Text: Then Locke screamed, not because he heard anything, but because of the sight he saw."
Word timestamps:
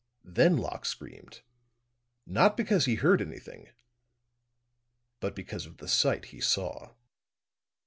Then 0.25 0.57
Locke 0.57 0.87
screamed, 0.87 1.41
not 2.25 2.57
because 2.57 2.85
he 2.85 2.95
heard 2.95 3.21
anything, 3.21 3.69
but 5.19 5.35
because 5.35 5.67
of 5.67 5.77
the 5.77 5.87
sight 5.87 6.25
he 6.33 6.41
saw." 6.41 6.95